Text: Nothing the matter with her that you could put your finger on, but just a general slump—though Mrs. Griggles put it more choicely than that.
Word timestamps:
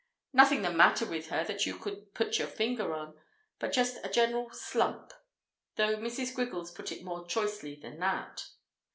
Nothing 0.33 0.63
the 0.63 0.71
matter 0.71 1.05
with 1.05 1.27
her 1.27 1.43
that 1.43 1.67
you 1.67 1.77
could 1.77 2.15
put 2.15 2.39
your 2.39 2.47
finger 2.47 2.91
on, 2.95 3.15
but 3.59 3.71
just 3.71 4.03
a 4.03 4.09
general 4.09 4.49
slump—though 4.49 5.97
Mrs. 5.97 6.33
Griggles 6.33 6.73
put 6.73 6.91
it 6.91 7.03
more 7.05 7.27
choicely 7.27 7.75
than 7.75 7.99
that. 7.99 8.43